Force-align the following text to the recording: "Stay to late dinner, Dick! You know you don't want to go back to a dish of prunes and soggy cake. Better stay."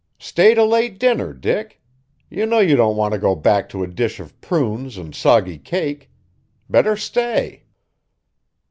"Stay 0.17 0.55
to 0.55 0.63
late 0.63 0.97
dinner, 0.99 1.31
Dick! 1.31 1.79
You 2.27 2.47
know 2.47 2.57
you 2.57 2.75
don't 2.75 2.97
want 2.97 3.11
to 3.13 3.19
go 3.19 3.35
back 3.35 3.69
to 3.69 3.83
a 3.83 3.87
dish 3.87 4.19
of 4.19 4.41
prunes 4.41 4.97
and 4.97 5.13
soggy 5.13 5.59
cake. 5.59 6.09
Better 6.67 6.97
stay." 6.97 7.65